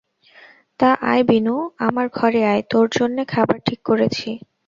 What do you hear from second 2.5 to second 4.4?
আয়, তোর জন্যে খাবার ঠিক করেছি।